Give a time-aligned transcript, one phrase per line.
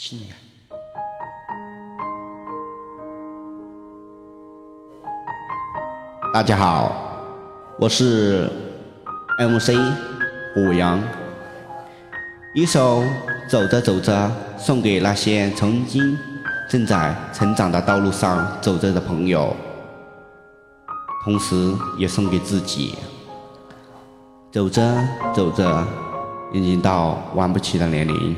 [0.00, 0.32] 亲爱。
[6.32, 6.92] 大家好，
[7.80, 8.48] 我是
[9.40, 9.72] MC
[10.54, 11.02] 虎阳。
[12.54, 13.02] 一首
[13.50, 14.12] 《走着走着》
[14.56, 16.16] 送给那些曾经
[16.70, 19.52] 正在成长的道路上走着的朋友，
[21.24, 22.94] 同时也送给自己。
[24.52, 24.96] 走着
[25.34, 25.84] 走着，
[26.52, 28.36] 已经到玩不起的年龄。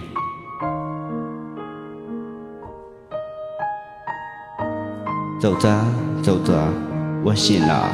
[5.41, 5.75] 走着
[6.23, 6.53] 走着，
[7.25, 7.89] 我醒了，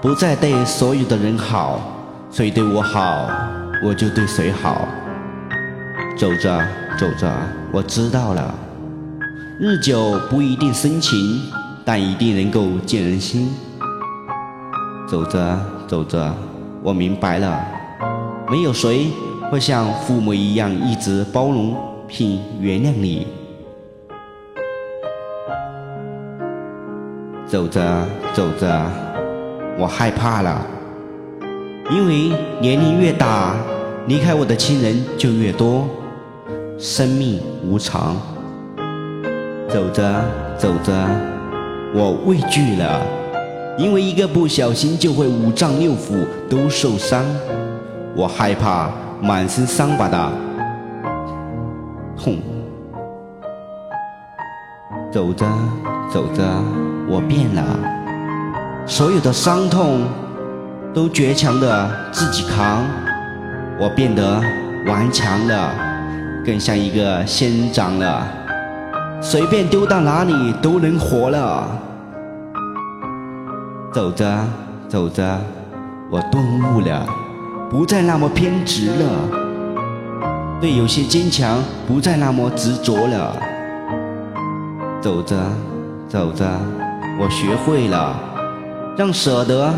[0.00, 1.80] 不再对所有的人好，
[2.30, 3.28] 谁对我好，
[3.84, 4.86] 我就对谁好。
[6.16, 6.64] 走着
[6.96, 7.28] 走着，
[7.72, 8.54] 我知道了，
[9.58, 11.40] 日久不一定生情，
[11.84, 13.52] 但一定能够见人心。
[15.08, 16.32] 走着走着，
[16.84, 17.60] 我明白了，
[18.48, 19.08] 没有谁
[19.50, 21.74] 会像父母一样一直包容
[22.06, 23.26] 并原谅你。
[27.50, 28.86] 走着走着，
[29.76, 30.64] 我害怕了，
[31.90, 33.56] 因为年龄越大，
[34.06, 35.84] 离开我的亲人就越多。
[36.78, 38.14] 生命无常，
[39.68, 40.24] 走着
[40.56, 40.92] 走着，
[41.92, 43.02] 我畏惧了，
[43.76, 47.24] 因为一个不小心就会五脏六腑都受伤。
[48.14, 48.90] 我害怕
[49.20, 50.32] 满身伤疤的
[52.16, 52.38] 痛。
[55.10, 55.44] 走着
[56.12, 56.42] 走着，
[57.08, 57.62] 我变了，
[58.84, 60.00] 所有的伤痛
[60.92, 62.82] 都倔强的自己扛，
[63.78, 64.42] 我变得
[64.86, 65.70] 顽强了，
[66.44, 68.26] 更像一个仙人掌了，
[69.20, 71.68] 随便丢到哪里都能活了。
[73.92, 74.36] 走着
[74.88, 75.38] 走着，
[76.10, 76.42] 我顿
[76.74, 77.06] 悟了，
[77.70, 79.06] 不再那么偏执了，
[80.60, 83.36] 对有些坚强不再那么执着了。
[85.00, 85.36] 走着，
[86.10, 86.44] 走着，
[87.20, 88.18] 我学会了
[88.96, 89.72] 让舍得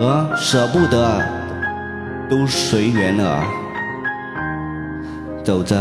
[0.00, 1.20] 和舍不得
[2.26, 3.44] 都随缘了。
[5.44, 5.76] 走着，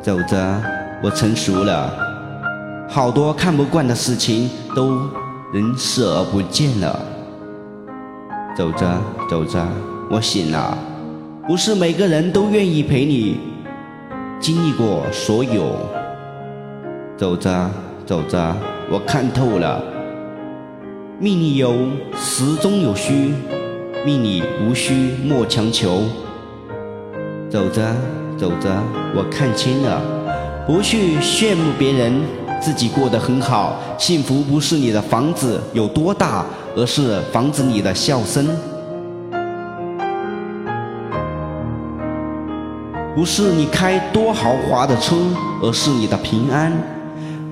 [0.00, 0.36] 走着，
[1.02, 1.90] 我成熟了，
[2.88, 5.10] 好多看不惯的事情都
[5.52, 6.96] 能视而不见了。
[8.56, 8.86] 走着，
[9.28, 9.60] 走着，
[10.08, 10.78] 我醒了，
[11.48, 13.40] 不是每个人都愿意陪你
[14.38, 15.74] 经历过所有。
[17.16, 17.68] 走着。
[18.04, 18.54] 走着，
[18.92, 19.82] 我看透了，
[21.18, 21.74] 命里有
[22.14, 23.32] 时终有虚，
[24.04, 26.02] 命里无需莫强求。
[27.48, 27.96] 走着
[28.36, 28.70] 走着，
[29.16, 29.98] 我看清了，
[30.66, 32.20] 不去羡慕别人，
[32.60, 33.80] 自己过得很好。
[33.96, 36.44] 幸福不是你的房子有多大，
[36.76, 38.44] 而是房子里的笑声；
[43.14, 45.16] 不是你开多豪华的车，
[45.62, 46.70] 而是你的平安。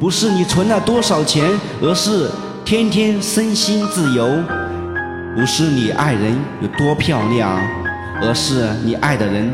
[0.00, 1.44] 不是你存了多少钱，
[1.82, 2.30] 而是
[2.64, 4.42] 天天身心自由；
[5.36, 7.60] 不是你爱人有多漂亮，
[8.22, 9.52] 而是你爱的人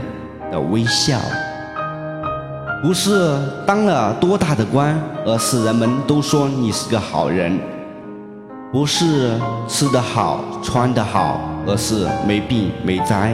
[0.53, 1.19] 的微笑；
[2.81, 3.37] 不是
[3.67, 7.59] 当了多大的官，而是人们都说你是个好人；
[8.71, 9.33] 不是
[9.67, 13.33] 吃得好穿得好，而是没病没灾；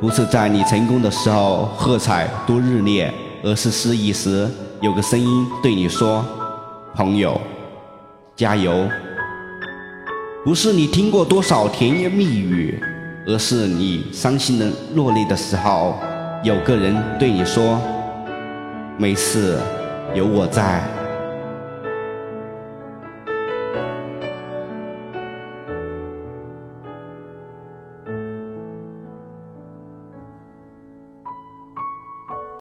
[0.00, 3.12] 不是在你成功的时候喝彩多热烈，
[3.42, 4.48] 而是失意时。
[4.80, 6.24] 有个声音对你说
[6.94, 7.40] ：“朋友，
[8.34, 8.88] 加油！”
[10.44, 12.82] 不是你听过多少甜言蜜语，
[13.26, 15.96] 而是你伤心的落泪的时候，
[16.42, 17.80] 有个人对你说
[18.98, 19.58] ：“没事，
[20.14, 20.82] 有我在。”